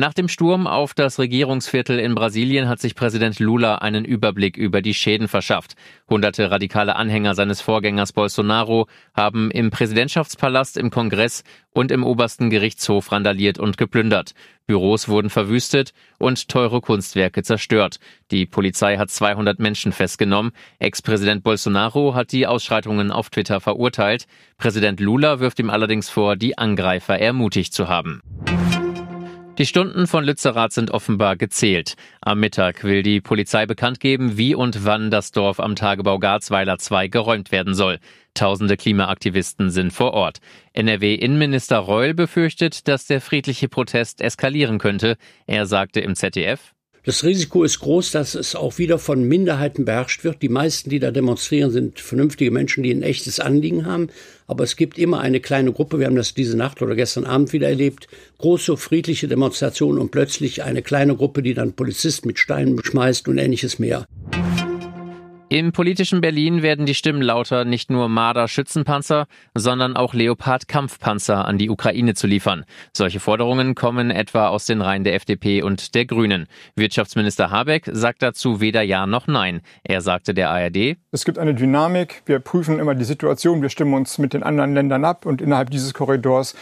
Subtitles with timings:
[0.00, 4.80] Nach dem Sturm auf das Regierungsviertel in Brasilien hat sich Präsident Lula einen Überblick über
[4.80, 5.74] die Schäden verschafft.
[6.08, 11.44] Hunderte radikale Anhänger seines Vorgängers Bolsonaro haben im Präsidentschaftspalast, im Kongress
[11.74, 14.32] und im obersten Gerichtshof randaliert und geplündert.
[14.66, 17.98] Büros wurden verwüstet und teure Kunstwerke zerstört.
[18.30, 20.52] Die Polizei hat 200 Menschen festgenommen.
[20.78, 24.26] Ex-Präsident Bolsonaro hat die Ausschreitungen auf Twitter verurteilt.
[24.56, 28.22] Präsident Lula wirft ihm allerdings vor, die Angreifer ermutigt zu haben.
[29.58, 31.94] Die Stunden von Lützerath sind offenbar gezählt.
[32.22, 36.78] Am Mittag will die Polizei bekannt geben, wie und wann das Dorf am Tagebau Garzweiler
[36.78, 37.98] 2 geräumt werden soll.
[38.32, 40.38] Tausende Klimaaktivisten sind vor Ort.
[40.72, 45.16] NRW-Innenminister Reul befürchtet, dass der friedliche Protest eskalieren könnte.
[45.46, 46.72] Er sagte im ZDF,
[47.04, 50.42] das Risiko ist groß, dass es auch wieder von Minderheiten beherrscht wird.
[50.42, 54.08] Die meisten, die da demonstrieren, sind vernünftige Menschen, die ein echtes Anliegen haben.
[54.46, 57.54] Aber es gibt immer eine kleine Gruppe, wir haben das diese Nacht oder gestern Abend
[57.54, 62.76] wieder erlebt, große friedliche Demonstrationen und plötzlich eine kleine Gruppe, die dann Polizisten mit Steinen
[62.76, 64.06] beschmeißt und ähnliches mehr.
[65.52, 71.70] Im politischen Berlin werden die Stimmen lauter, nicht nur Marder-Schützenpanzer, sondern auch Leopard-Kampfpanzer an die
[71.70, 72.64] Ukraine zu liefern.
[72.92, 76.46] Solche Forderungen kommen etwa aus den Reihen der FDP und der Grünen.
[76.76, 79.62] Wirtschaftsminister Habeck sagt dazu weder Ja noch Nein.
[79.82, 83.94] Er sagte der ARD, Es gibt eine Dynamik, wir prüfen immer die Situation, wir stimmen
[83.94, 86.54] uns mit den anderen Ländern ab und innerhalb dieses Korridors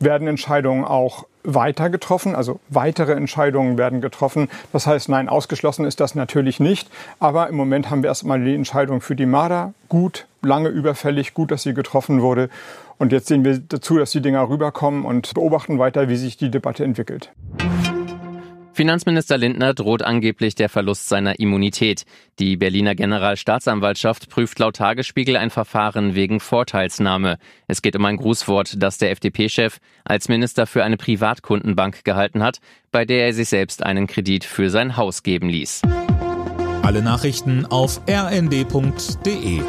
[0.00, 4.48] werden Entscheidungen auch weiter getroffen, also weitere Entscheidungen werden getroffen.
[4.72, 6.90] Das heißt, nein, ausgeschlossen ist das natürlich nicht.
[7.18, 9.72] Aber im Moment haben wir erstmal die Entscheidung für die Marder.
[9.88, 12.50] Gut, lange überfällig, gut, dass sie getroffen wurde.
[12.98, 16.50] Und jetzt sehen wir dazu, dass die Dinger rüberkommen und beobachten weiter, wie sich die
[16.50, 17.30] Debatte entwickelt.
[18.80, 22.04] Finanzminister Lindner droht angeblich der Verlust seiner Immunität.
[22.38, 27.36] Die Berliner Generalstaatsanwaltschaft prüft laut Tagesspiegel ein Verfahren wegen Vorteilsnahme.
[27.66, 32.60] Es geht um ein Grußwort, das der FDP-Chef als Minister für eine Privatkundenbank gehalten hat,
[32.90, 35.82] bei der er sich selbst einen Kredit für sein Haus geben ließ.
[36.80, 39.60] Alle Nachrichten auf rnd.de